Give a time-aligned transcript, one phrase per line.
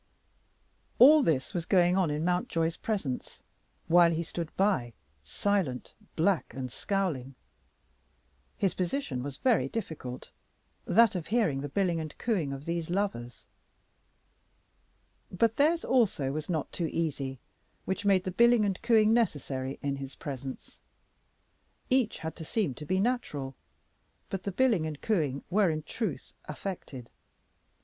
[0.97, 3.43] All this was going on in Mountjoy's presence,
[3.87, 4.93] while he stood by,
[5.23, 7.35] silent, black, and scowling.
[8.57, 10.31] His position was very difficult,
[10.85, 13.45] that of hearing the billing and cooing of these lovers.
[15.31, 17.37] But theirs also was not too easy,
[17.85, 20.79] which made the billing and cooing necessary in his presence.
[21.91, 23.55] Each had to seem to be natural,
[24.31, 27.11] but the billing and cooing were in truth affected.